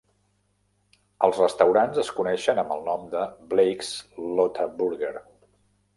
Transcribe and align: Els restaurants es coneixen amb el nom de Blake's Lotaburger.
Els 1.27 1.41
restaurants 1.41 2.01
es 2.05 2.09
coneixen 2.21 2.63
amb 2.63 2.75
el 2.77 2.83
nom 2.89 3.07
de 3.15 3.27
Blake's 3.55 3.93
Lotaburger. 4.41 5.17